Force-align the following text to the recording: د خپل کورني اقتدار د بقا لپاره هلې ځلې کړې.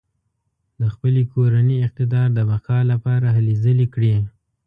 د 0.79 0.81
خپل 0.93 1.13
کورني 1.33 1.77
اقتدار 1.87 2.27
د 2.37 2.39
بقا 2.51 2.79
لپاره 2.91 3.27
هلې 3.35 3.55
ځلې 3.63 3.87
کړې. 3.93 4.15